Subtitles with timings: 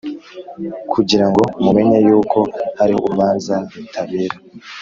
[0.93, 2.39] kugira ngo mumenye yuko
[2.79, 4.35] hariho urubanza rutabera”